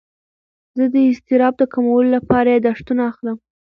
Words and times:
زه 0.77 0.85
د 0.93 0.95
اضطراب 1.09 1.53
د 1.57 1.63
کمولو 1.73 2.09
لپاره 2.17 2.47
یاداښتونه 2.53 3.01
اخلم. 3.11 3.37